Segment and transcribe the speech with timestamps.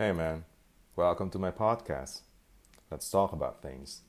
[0.00, 0.48] Hey man,
[0.96, 2.24] welcome to my podcast.
[2.88, 4.00] Let's talk about things.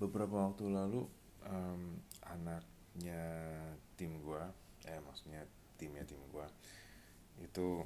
[0.00, 1.04] beberapa waktu lalu
[1.44, 3.20] em, anaknya
[4.00, 4.48] tim gua
[4.88, 5.44] eh maksudnya
[5.76, 6.48] timnya tim gua
[7.44, 7.84] itu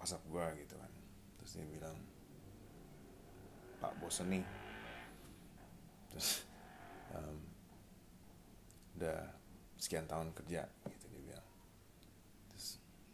[0.00, 0.92] WhatsApp gua gitu kan
[1.36, 2.00] terus dia bilang
[3.84, 4.48] Pak bosen nih
[6.08, 6.48] terus
[7.12, 7.36] em,
[8.96, 9.28] udah
[9.76, 10.97] sekian tahun kerja gitu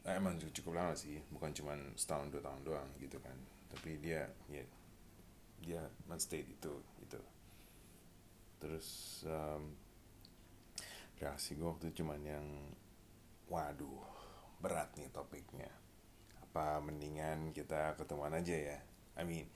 [0.05, 3.37] eh, emang cukup lama sih bukan cuman setahun dua tahun doang gitu kan.
[3.73, 4.63] Tapi dia ya
[5.65, 7.21] dia men-state itu gitu.
[8.61, 8.89] Terus
[9.25, 9.73] em,
[11.21, 12.47] reaksi gue waktu cuman yang
[13.49, 14.05] waduh
[14.61, 15.73] berat nih topiknya.
[16.45, 18.79] Apa mendingan kita ketemuan aja ya?
[19.17, 19.49] I mean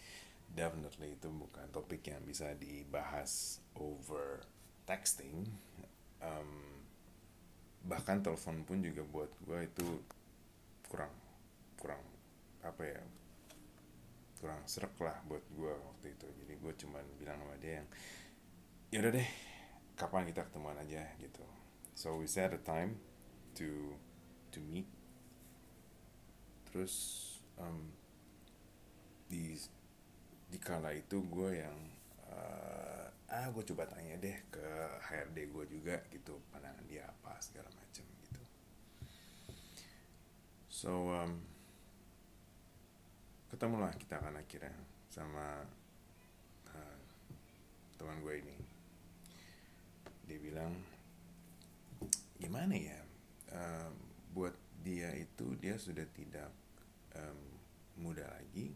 [0.49, 4.41] definitely itu bukan topik yang bisa dibahas over
[4.89, 5.45] texting.
[6.25, 6.51] Em,
[7.85, 9.87] bahkan telepon pun juga buat gue itu
[10.89, 11.13] kurang
[11.79, 12.03] kurang
[12.65, 13.01] apa ya
[14.39, 16.27] kurang serak lah buat gue waktu itu.
[16.43, 17.89] Jadi gue cuman bilang sama dia yang
[18.89, 19.31] ya udah deh
[19.99, 21.45] kapan kita ketemuan aja gitu.
[21.99, 23.03] So we set a time
[23.59, 23.99] to
[24.55, 24.87] to meet.
[26.71, 26.95] Terus
[27.59, 27.91] em,
[29.27, 29.59] di
[30.49, 31.79] di kala itu gue yang
[32.33, 34.65] eh, ah gue coba tanya deh ke
[35.05, 38.08] HRD gue juga gitu pandangan dia apa segala macam
[40.79, 41.35] so em,
[43.51, 44.71] ketemulah kita kan akhirnya
[45.11, 45.67] sama
[46.71, 46.99] uh,
[47.99, 48.57] teman gue ini.
[50.31, 50.71] Dia bilang
[52.39, 53.03] gimana ya
[53.59, 53.91] um,
[54.31, 54.55] buat
[54.87, 56.47] dia itu dia sudah tidak
[57.19, 57.41] um,
[57.99, 58.71] muda lagi.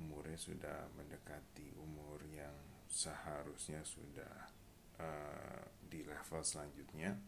[0.00, 2.56] Umurnya sudah mendekati umur yang
[2.88, 4.48] seharusnya sudah
[4.96, 5.60] uh,
[5.92, 7.20] di level selanjutnya.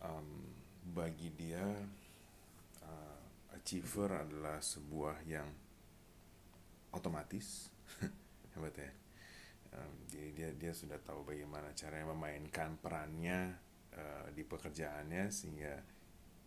[0.00, 0.48] Um,
[0.84, 1.64] bagi dia
[2.84, 5.48] uh, achiever adalah sebuah yang
[6.92, 7.72] otomatis.
[8.54, 8.92] Hebat ya.
[9.74, 13.58] Um, jadi dia dia sudah tahu bagaimana caranya memainkan perannya
[13.98, 15.82] uh, di pekerjaannya sehingga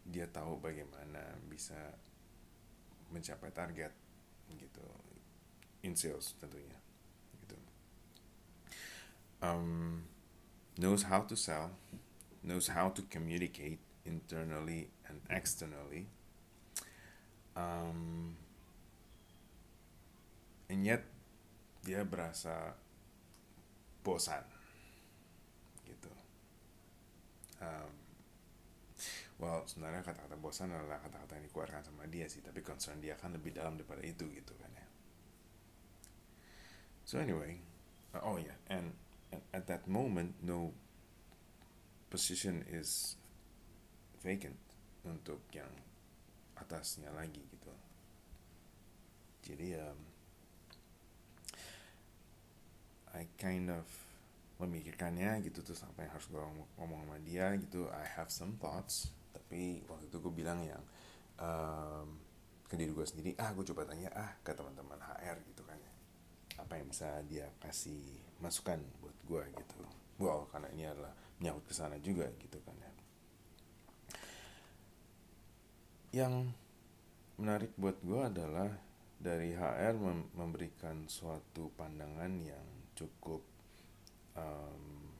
[0.07, 1.77] dia tahu bagaimana bisa
[3.11, 3.91] mencapai target
[4.55, 4.85] gitu.
[5.83, 6.79] In sales tentunya
[7.43, 7.57] gitu.
[9.43, 10.07] Um,
[10.79, 11.75] knows how to sell
[12.47, 16.07] knows how to communicate internally and externally
[17.57, 18.31] um,
[20.69, 21.01] and yet
[21.81, 22.77] dia berasa
[24.05, 24.43] bosan
[25.89, 26.11] gitu.
[27.57, 27.91] Um,
[29.41, 33.33] well sebenarnya kata-kata bosan adalah kata-kata yang dikeluarkan sama dia sih tapi concern dia kan
[33.33, 34.87] lebih dalam daripada itu gitu kan ya.
[37.07, 37.57] So anyway
[38.13, 38.93] uh, oh yeah and,
[39.33, 40.75] and at that moment no
[42.11, 43.19] position is
[44.23, 44.59] vacant
[45.07, 45.71] untuk yang
[46.61, 47.71] atasnya lagi gitu.
[49.47, 49.99] Jadi um,
[53.15, 53.87] I kind of
[54.57, 57.87] memikirkannya gitu terus yang harus gue ngomong, ngomong sama dia gitu.
[57.93, 60.83] I have some thoughts tapi waktu itu gue bilang yang
[61.39, 62.17] um,
[62.67, 65.93] ke diri gue sendiri ah gue coba tanya ah ke teman-teman HR gitu kan ya.
[66.59, 68.01] Apa yang bisa dia kasih
[68.43, 69.79] masukan buat gue gitu.
[70.17, 72.86] Wow karena ini adalah menyangkut ke sana juga gitu kan ya
[76.17, 76.49] yang
[77.37, 78.73] menarik buat gue adalah
[79.21, 82.67] dari HR mem- memberikan suatu pandangan yang
[82.97, 83.45] cukup
[84.33, 85.13] um,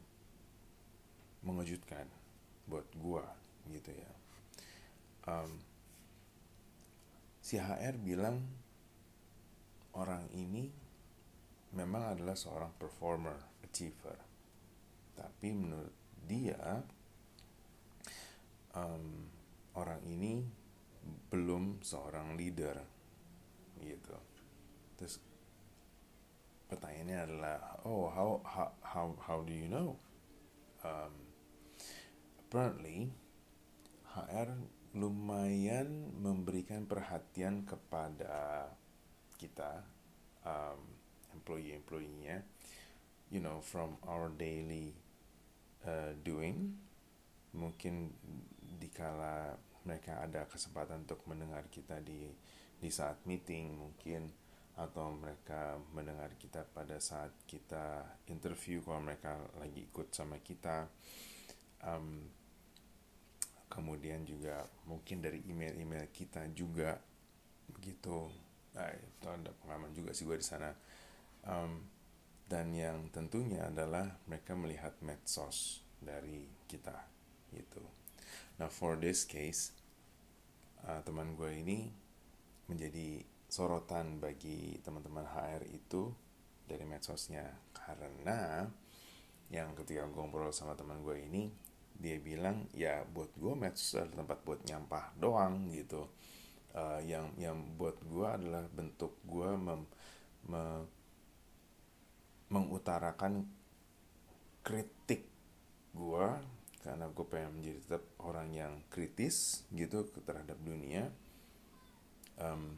[1.46, 2.10] mengejutkan
[2.66, 3.26] buat gue
[3.78, 4.12] gitu ya.
[5.30, 5.62] Um,
[7.46, 8.42] si HR bilang
[9.94, 10.74] orang ini
[11.78, 14.18] memang adalah seorang performer achiever.
[15.14, 15.94] Tapi menurut
[16.26, 16.82] dia
[18.74, 19.30] um,
[19.78, 20.66] orang ini
[21.32, 22.78] belum seorang leader
[23.82, 24.18] gitu.
[24.98, 25.22] Terus
[26.68, 29.96] pertanyaannya adalah oh how how how, how do you know?
[30.82, 31.14] Um,
[32.42, 33.12] apparently
[34.18, 34.56] HR
[34.98, 38.72] lumayan memberikan perhatian kepada
[39.38, 39.86] kita
[40.42, 40.80] um,
[41.38, 42.42] employee employee-nya
[43.30, 44.96] you know from our daily
[45.86, 46.76] uh, doing.
[47.58, 48.14] Mungkin
[48.78, 49.58] dikala
[49.88, 52.28] mereka ada kesempatan untuk mendengar kita di
[52.78, 54.28] di saat meeting mungkin
[54.78, 60.86] atau mereka mendengar kita pada saat kita interview kalau mereka lagi ikut sama kita.
[61.82, 62.30] Um,
[63.68, 66.96] kemudian juga mungkin dari email-email kita juga
[67.68, 68.32] begitu
[68.78, 70.70] nah, itu ada pengalaman juga sih gue di sana.
[71.48, 71.90] Um,
[72.48, 76.96] dan yang tentunya adalah mereka melihat medsos dari kita
[77.52, 78.07] gitu
[78.58, 79.74] nah for this case
[80.86, 81.90] uh, teman gue ini
[82.68, 86.12] menjadi sorotan bagi teman-teman HR itu
[86.68, 87.48] dari medsosnya.
[87.72, 88.68] Karena
[89.48, 91.48] yang ketika gue ngobrol sama teman gue ini
[91.98, 96.12] dia bilang ya buat gue medsos adalah tempat buat nyampah doang gitu.
[96.76, 99.82] Uh, yang yang buat gue adalah bentuk gue mem,
[100.46, 100.86] me,
[102.52, 103.48] mengutarakan
[104.62, 105.26] kritik
[105.96, 106.28] gue
[106.82, 111.10] karena gue pengen menjadi tetap orang yang kritis gitu terhadap dunia.
[112.38, 112.78] Um,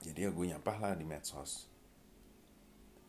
[0.00, 1.68] jadi ya gue nyampah lah di medsos.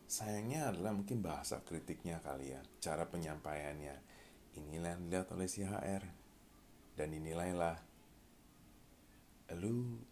[0.06, 3.96] Sayangnya adalah mungkin bahasa kritiknya kali ya cara penyampaiannya.
[4.56, 6.04] Inilah yang dilihat oleh si HR
[6.96, 7.76] dan dinilailah
[9.60, 10.02] lu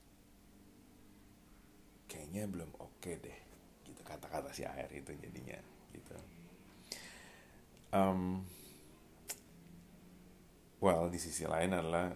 [2.06, 3.38] kayaknya belum oke okay deh
[3.82, 5.58] gitu kata-kata si HR itu jadinya
[5.90, 6.14] gitu.
[7.90, 8.46] Um,
[10.84, 12.12] well di sisi lain adalah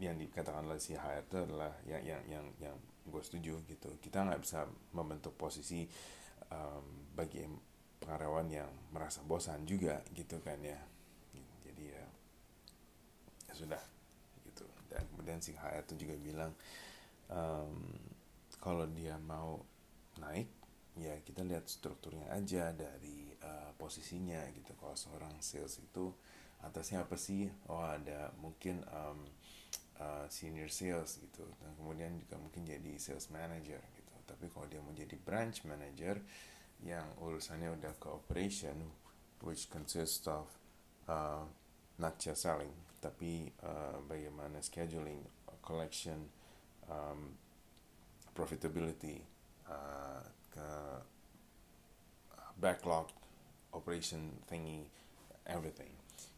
[0.00, 3.92] yang dikatakan oleh si HR itu adalah yang yang yang yang gue setuju gitu.
[4.00, 4.64] Kita nggak bisa
[4.96, 5.84] membentuk posisi
[6.48, 7.44] um, bagi
[8.00, 10.80] pengaryawan yang merasa bosan juga gitu kan ya.
[11.64, 12.04] Jadi ya,
[13.48, 13.82] ya sudah
[14.48, 14.64] gitu.
[14.88, 16.52] Dan kemudian si HR itu juga bilang
[17.28, 17.84] um,
[18.64, 19.60] kalau dia mau
[20.16, 20.48] naik
[20.96, 24.72] ya kita lihat strukturnya aja dari uh, posisinya gitu.
[24.76, 26.12] Kalau seorang sales itu
[26.64, 27.50] atasnya apa sih?
[27.68, 29.20] Oh ada mungkin um,
[30.00, 31.44] uh, senior sales gitu.
[31.60, 33.80] Dan kemudian juga mungkin jadi sales manager
[34.26, 36.18] tapi kalau dia mau jadi branch manager
[36.84, 38.76] yang urusannya udah ke operation
[39.40, 40.50] which consists of
[41.08, 41.46] uh,
[41.96, 45.22] not just selling tapi uh, bagaimana scheduling
[45.62, 46.26] collection
[46.90, 47.32] um,
[48.34, 49.22] profitability
[49.70, 50.20] uh,
[50.52, 50.68] ke
[52.60, 53.08] backlog
[53.72, 54.84] operation thingy
[55.48, 55.94] everything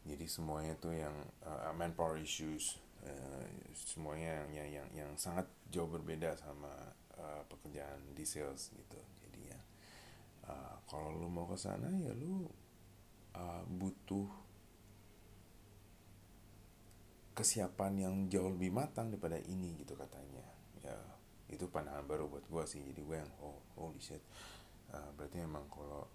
[0.08, 1.14] jadi semuanya itu yang
[1.44, 3.44] uh, manpower issues uh,
[3.76, 6.72] semuanya yang, yang yang yang sangat jauh berbeda sama
[7.18, 9.00] uh, pekerjaan di sales gitu.
[9.26, 9.60] Jadi ya
[10.48, 12.48] uh, kalau lu mau ke sana ya lu
[13.36, 14.28] uh, butuh
[17.36, 20.42] kesiapan yang jauh lebih matang daripada ini gitu katanya.
[20.82, 20.96] Ya
[21.48, 22.82] itu pandangan baru buat gue sih.
[22.82, 24.24] Jadi gue yang oh holy shit.
[24.88, 26.08] Uh, berarti emang kalau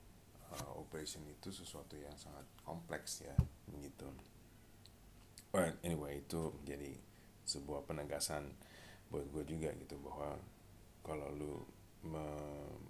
[0.94, 3.34] operation itu sesuatu yang sangat kompleks ya
[3.82, 4.06] gitu.
[5.50, 6.94] Well anyway itu jadi
[7.50, 8.54] sebuah penegasan
[9.10, 10.38] buat gue juga gitu bahwa
[11.02, 11.66] kalau lu
[12.06, 12.22] me,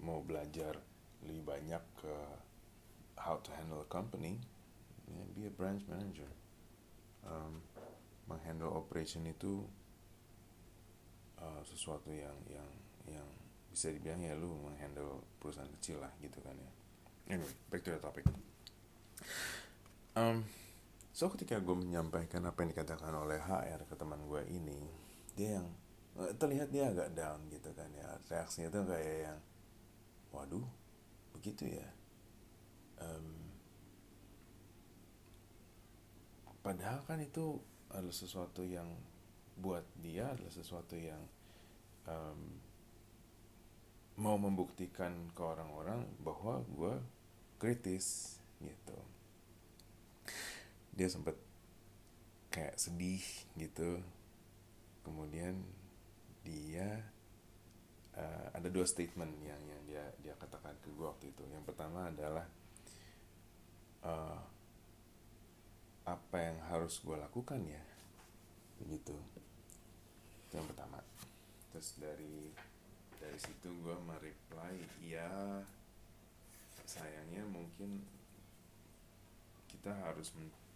[0.03, 0.75] mau belajar
[1.23, 2.15] lebih banyak ke
[3.23, 4.35] how to handle a company
[5.07, 6.27] ya, be a branch manager.
[7.23, 7.63] Um,
[8.27, 9.63] menghandle operation itu
[11.39, 12.67] uh, sesuatu yang yang
[13.07, 13.29] yang
[13.71, 16.82] bisa dibilang ya lu menghandle perusahaan kecil lah gitu kan ya
[17.29, 18.25] anyway back to the topic.
[20.13, 20.45] Um,
[21.15, 24.79] so ketika gue menyampaikan apa yang dikatakan oleh HR ke teman gue ini
[25.33, 25.67] dia yang
[26.13, 28.05] Eh, terlihat dia agak down gitu kan ya.
[28.29, 29.39] Reaksinya tuh kayak yang
[30.29, 30.65] waduh
[31.33, 31.89] begitu ya?
[33.01, 33.49] Um,
[36.61, 37.57] padahal kan itu
[37.89, 38.85] adalah sesuatu yang
[39.57, 41.21] buat dia adalah sesuatu yang
[42.05, 42.61] um,
[44.21, 46.93] mau membuktikan ke orang-orang bahwa gue
[47.57, 48.97] kritis gitu.
[50.93, 51.35] Dia sempat
[52.53, 53.23] kayak sedih
[53.57, 53.99] gitu.
[55.03, 55.57] Kemudian
[56.45, 57.01] dia
[58.15, 61.43] uh, ada dua statement yang yang dia dia katakan ke gue waktu itu.
[61.49, 62.45] Yang pertama adalah
[64.05, 64.39] uh,
[66.03, 67.83] apa yang harus gue lakukan ya?
[68.83, 69.15] Begitu.
[70.47, 70.99] Itu yang pertama.
[71.71, 72.53] Terus dari
[73.17, 75.63] dari situ gue mereply ya
[76.85, 78.03] sayangnya mungkin
[79.67, 80.31] kita harus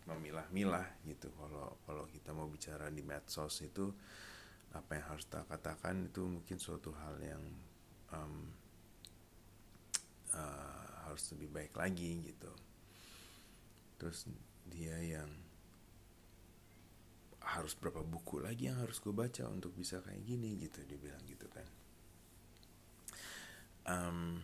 [0.07, 1.27] memilah-milah gitu.
[1.35, 3.91] Kalau kalau kita mau bicara di medsos itu
[4.75, 7.43] apa yang harus kita katakan itu mungkin suatu hal yang
[8.11, 8.51] um,
[10.35, 12.51] uh, harus lebih baik lagi gitu.
[13.99, 14.27] Terus
[14.67, 15.31] dia yang
[17.47, 21.23] harus berapa buku lagi yang harus gue baca untuk bisa kayak gini gitu dia bilang
[21.23, 21.67] gitu kan.
[23.87, 24.43] Um,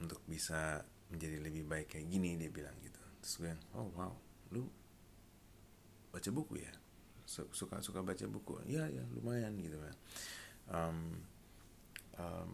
[0.00, 0.80] untuk bisa
[1.12, 3.00] menjadi lebih baik kayak gini dia bilang gitu.
[3.20, 4.14] Terus gue oh wow
[4.52, 4.64] lu
[6.12, 6.72] baca buku ya?
[7.28, 8.60] Suka suka baca buku?
[8.68, 9.96] Ya ya lumayan gitu kan.
[10.72, 10.98] Um,
[12.16, 12.50] um,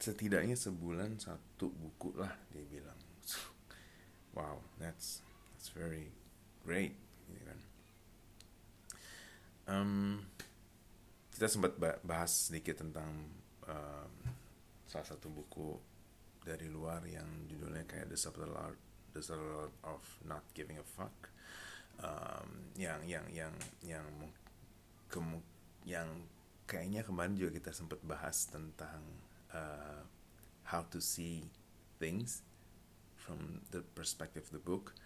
[0.00, 2.98] setidaknya sebulan satu buku lah dia bilang.
[4.32, 5.20] Wow that's
[5.52, 6.08] that's very
[6.64, 6.96] great
[7.28, 7.60] gitu kan.
[9.68, 10.24] Um,
[11.36, 13.28] kita sempat bahas sedikit tentang
[13.68, 14.12] um,
[14.88, 15.91] salah satu buku
[16.42, 18.78] dari luar yang judulnya kayak The Subtle Art
[19.14, 21.30] The Subtle Art of Not Giving a Fuck.
[22.02, 24.06] Um, yang yang yang yang
[25.86, 26.08] yang
[26.66, 29.04] kayaknya kemarin juga kita sempat bahas tentang
[29.52, 30.02] uh,
[30.66, 31.46] how to see
[32.00, 32.42] things
[33.14, 34.96] from the perspective of the book.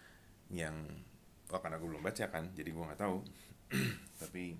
[0.47, 1.03] Yang
[1.51, 3.21] oh karena gue belum baca kan jadi gue nggak tahu.
[4.23, 4.57] Tapi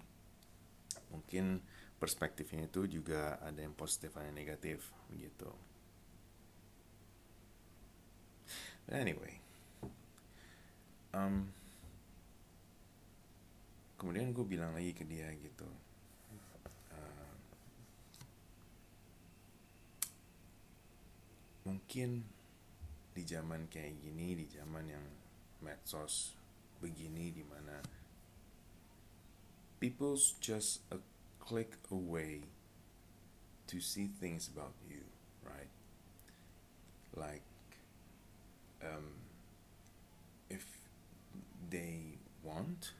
[1.10, 1.64] mungkin
[1.98, 5.50] perspektifnya itu juga ada yang positif ada yang negatif gitu
[8.88, 9.38] But anyway
[11.18, 11.50] um,
[13.98, 15.68] kemudian gue bilang lagi ke dia gitu
[16.94, 17.34] uh,
[21.66, 22.22] mungkin
[23.18, 25.06] di zaman kayak gini di zaman yang
[25.66, 26.38] medsos
[26.78, 27.82] begini di mana
[29.82, 31.02] people's just a
[31.42, 32.46] click away
[33.66, 35.02] to see things about you
[35.42, 35.72] right?
[37.18, 37.47] Like
[38.88, 39.08] um,
[40.48, 40.64] if
[41.70, 42.96] they want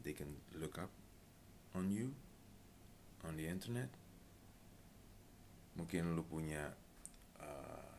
[0.00, 0.88] they can look up
[1.76, 2.12] on you
[3.24, 3.88] on the internet.
[5.76, 6.72] Mungkin lu punya
[7.40, 7.92] uh,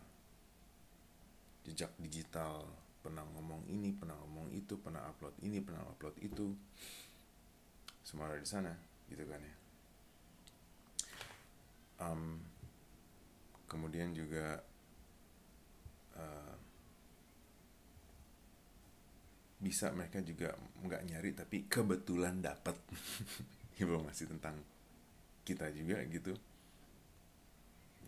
[1.66, 2.66] jejak digital
[3.02, 6.54] pernah ngomong ini pernah ngomong itu pernah upload ini pernah upload itu.
[8.02, 8.74] Semua ada di sana
[9.10, 9.56] gitu kan ya.
[12.02, 12.42] Um,
[13.70, 14.58] kemudian juga
[16.18, 16.56] uh,
[19.72, 20.52] bisa mereka juga
[20.84, 22.76] nggak nyari tapi kebetulan dapat
[23.82, 24.60] informasi tentang
[25.48, 26.36] kita juga gitu.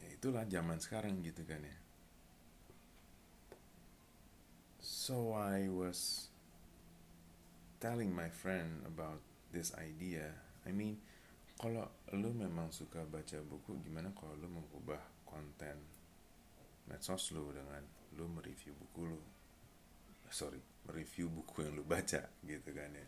[0.03, 1.77] Ya itulah zaman sekarang gitu kan ya.
[4.83, 6.27] So I was
[7.79, 9.23] telling my friend about
[9.55, 10.35] this idea.
[10.67, 10.99] I mean
[11.55, 15.79] kalau lu memang suka baca buku gimana kalau lu mengubah konten
[16.91, 17.87] medsos lu dengan
[18.19, 19.19] lu mereview buku lu?
[20.27, 23.07] Sorry mereview buku yang lu baca gitu kan ya.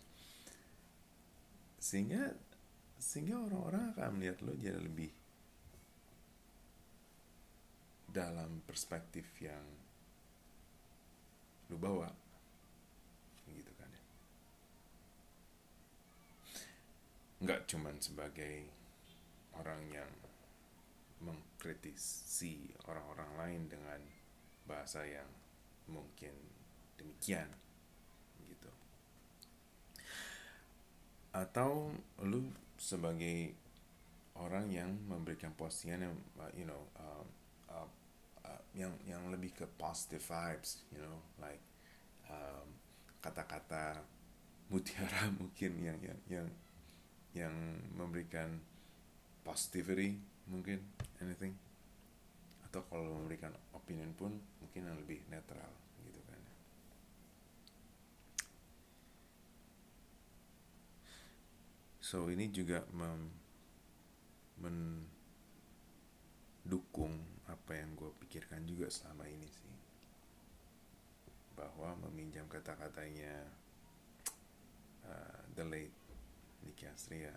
[1.79, 2.33] Sehingga
[2.95, 5.11] sehingga orang-orang akan melihat lu jadi lebih
[8.09, 9.63] dalam perspektif yang
[11.67, 12.07] lu bawa
[13.51, 14.03] gitu kan ya.
[17.43, 18.71] Nggak cuman sebagai
[19.55, 20.11] orang yang
[21.23, 24.01] mengkritisi orang-orang lain dengan
[24.67, 25.29] bahasa yang
[25.87, 26.33] mungkin
[26.97, 27.47] demikian
[28.49, 28.71] gitu
[31.35, 31.91] atau
[32.23, 32.47] lu
[32.79, 33.51] sebagai
[34.39, 37.23] orang yang memberikan postingan yang uh, you know uh,
[37.75, 37.89] uh,
[38.47, 41.59] uh, yang yang lebih ke positive vibes you know like
[42.31, 42.67] um,
[43.19, 43.99] kata-kata
[44.71, 46.47] mutiara mungkin yang yang yang
[47.35, 47.55] yang
[47.99, 48.55] memberikan
[49.43, 50.15] positivity
[50.47, 50.79] mungkin
[51.19, 51.51] anything.
[52.63, 54.31] Atau kalau memberikan opinion pun
[54.63, 55.71] mungkin yang lebih netral
[56.03, 56.41] gitu kan
[62.05, 63.33] so ini juga mem,
[66.61, 67.17] mendukung
[67.49, 69.73] apa yang gue pikirkan juga selama ini sih.
[71.57, 73.49] Bahwa meminjam kata-katanya
[75.09, 75.97] uh, the late
[76.61, 77.33] Nicky Astria.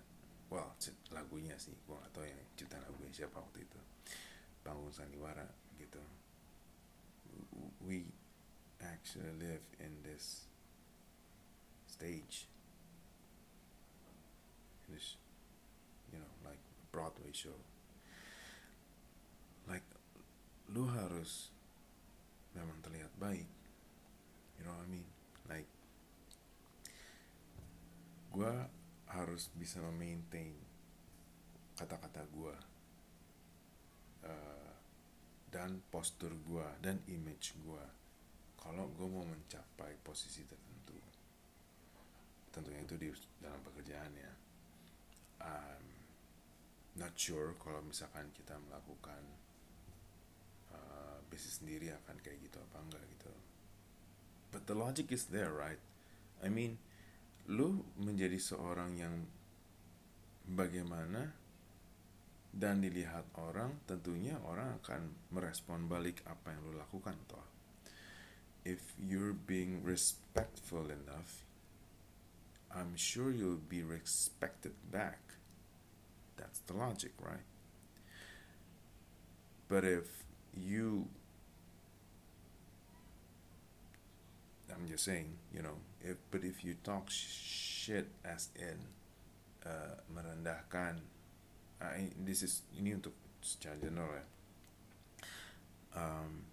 [0.52, 0.76] Well
[1.16, 1.72] lagunya sih.
[1.88, 3.80] Gue gak tau yang cipta lagunya siapa waktu itu.
[4.60, 5.48] Panggung sandiwara
[5.80, 6.04] gitu.
[7.88, 8.04] We
[8.84, 10.44] actually live in this
[11.88, 12.52] stage
[14.90, 15.16] this
[16.12, 17.56] you know like Broadway show.
[19.68, 19.84] Like
[20.72, 21.52] lu harus
[22.56, 23.48] memang terlihat baik
[24.58, 25.08] you know what I mean?
[25.46, 25.68] Like
[28.34, 28.52] gue
[29.08, 30.52] harus bisa memaintain
[31.78, 32.54] kata-kata gue
[34.26, 34.72] uh,
[35.48, 37.84] dan postur gue dan image gue
[38.58, 40.98] kalau gue mau mencapai posisi tertentu
[42.52, 43.08] tentunya itu di
[43.40, 44.32] dalam pekerjaan ya
[45.42, 45.84] um,
[46.98, 49.22] not sure kalau misalkan kita melakukan
[50.74, 53.32] uh, bisnis sendiri akan kayak gitu apa enggak gitu.
[54.50, 55.80] But the logic is there right?
[56.42, 56.78] I mean
[57.48, 59.14] lu menjadi seorang yang
[60.44, 61.32] bagaimana
[62.52, 67.46] dan dilihat orang tentunya orang akan merespon balik apa yang lu lakukan toh.
[68.68, 71.47] If you're being respectful enough
[72.74, 75.18] I'm sure you'll be respected back.
[76.36, 77.46] That's the logic right?
[79.68, 81.08] But if you
[84.72, 88.78] I'm just saying you know if but if you talk shit as in
[89.66, 91.02] uh, merendahkan
[91.82, 94.22] uh, this is ini untuk secara general
[95.98, 96.46] um,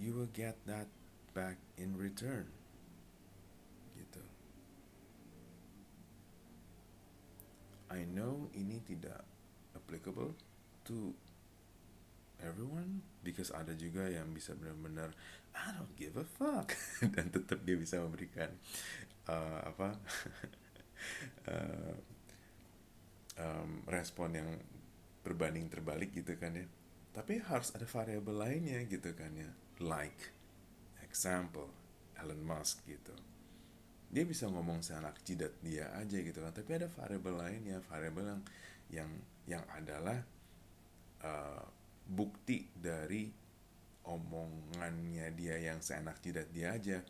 [0.00, 0.88] you will get that
[1.36, 2.48] back in return
[3.94, 4.22] gitu.
[7.94, 9.22] I know ini tidak
[9.78, 10.34] applicable
[10.88, 11.14] to
[12.42, 15.14] everyone because ada juga yang bisa benar-benar
[15.54, 16.74] I don't give a fuck.
[17.14, 18.50] Dan tetap dia bisa memberikan
[19.30, 19.88] uh, apa
[21.54, 21.94] uh,
[23.38, 24.48] um, respon yang
[25.22, 26.66] berbanding terbalik gitu kan ya.
[27.14, 29.50] Tapi harus ada variabel lainnya gitu kan ya.
[29.78, 30.34] Like
[31.06, 31.70] example
[32.18, 33.14] Elon Musk gitu
[34.14, 36.54] dia bisa ngomong seenak jidat dia aja gitu kan.
[36.54, 38.42] Tapi ada variabel lainnya variabel yang
[38.94, 39.10] yang
[39.50, 40.22] yang adalah
[41.26, 41.66] uh,
[42.06, 43.26] bukti dari
[44.06, 47.02] omongannya dia yang seenak jidat dia aja.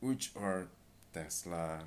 [0.00, 0.72] Which are
[1.12, 1.84] Tesla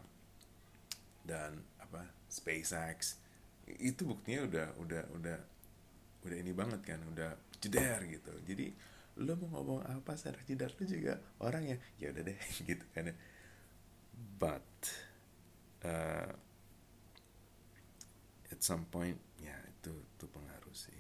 [1.26, 3.18] dan apa SpaceX.
[3.66, 5.40] Itu buktinya udah udah udah
[6.22, 8.30] udah ini banget kan udah jeder gitu.
[8.46, 8.70] Jadi
[9.26, 12.38] lo mau ngomong apa seenak jidat lo juga orang ya ya udah deh
[12.70, 13.18] gitu kan ya
[14.40, 14.66] but
[15.86, 16.32] uh,
[18.52, 20.98] at some point ya itu itu pengaruh sih.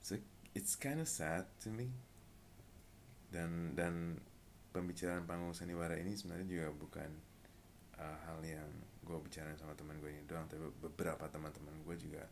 [0.00, 0.16] So
[0.56, 1.92] it's kind of sad to me.
[3.28, 4.16] Dan dan
[4.72, 7.10] pembicaraan panggung sandiwara ini sebenarnya juga bukan
[8.00, 8.68] uh, hal yang
[9.04, 12.28] gue bicara sama teman gue ini doang tapi beberapa teman-teman gue juga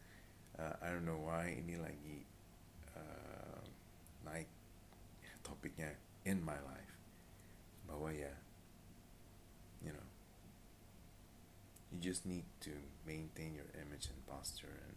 [0.61, 2.21] uh, I don't know why ini lagi
[2.93, 3.65] uh,
[4.29, 4.49] naik
[5.41, 5.97] topiknya
[6.29, 6.96] in my life
[7.89, 8.37] bahwa yeah,
[9.85, 10.07] you know.
[11.93, 12.71] You just need to
[13.07, 14.97] maintain your image and posture and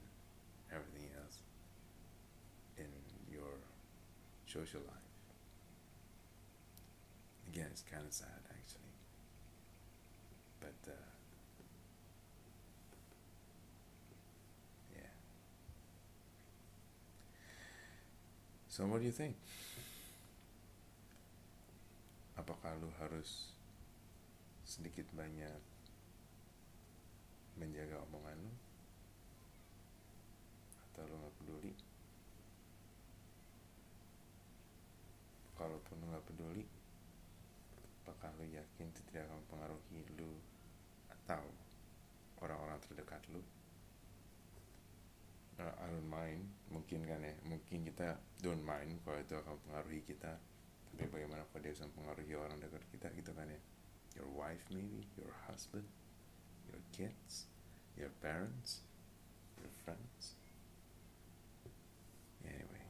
[0.72, 1.40] everything else
[2.78, 2.88] in
[3.32, 3.60] your
[4.48, 5.04] social life.
[7.48, 8.94] Again it's kind of sad actually.
[10.60, 10.96] But uh,
[14.96, 15.10] yeah.
[18.68, 19.36] So what do you think
[22.40, 23.52] apakah lu harus
[24.64, 25.60] sedikit banyak
[27.60, 28.54] menjaga omongan lu?
[30.90, 31.74] Atau lu nggak peduli?
[35.60, 36.66] Kalaupun lu nggak peduli
[38.10, 40.34] apakah lu yakin itu tidak akan mempengaruhi lu
[41.14, 41.46] atau
[42.42, 43.38] orang-orang terdekat lu?
[45.62, 46.50] Uh, I don't mind.
[46.74, 50.42] Mungkin kan ya mungkin kita don't mind kalau itu akan mempengaruhi kita
[51.00, 53.56] tapi bagaimana kalau dia bisa mempengaruhi orang dekat kita gitu kan ya?
[54.20, 55.88] Your wife maybe your husband
[56.68, 57.48] your kids
[57.96, 58.84] your parents
[59.56, 60.36] your friends.
[62.44, 62.84] Anyway.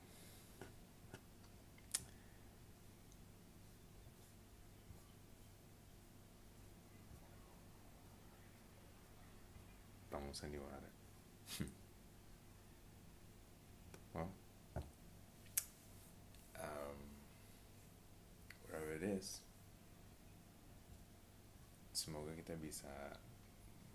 [10.09, 10.89] Bangun sandiwara.
[14.17, 14.33] well
[16.57, 16.97] um,
[19.19, 19.43] is
[21.91, 23.19] semoga kita bisa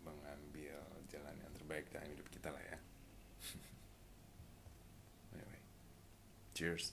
[0.05, 0.77] mengambil
[1.09, 2.79] jalan yang terbaik dalam hidup kita lah ya.
[5.35, 5.61] Anyway
[6.53, 6.93] cheers